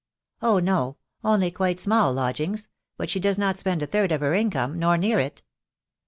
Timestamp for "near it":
4.97-5.43